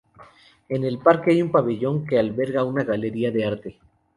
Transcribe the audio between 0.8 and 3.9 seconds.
el parque hay un pabellón que alberga una galería de arte.